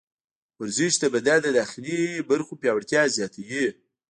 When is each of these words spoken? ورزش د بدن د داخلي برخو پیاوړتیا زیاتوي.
ورزش 0.59 0.93
د 0.99 1.05
بدن 1.15 1.39
د 1.43 1.47
داخلي 1.59 1.99
برخو 2.29 2.53
پیاوړتیا 2.61 3.01
زیاتوي. 3.17 3.65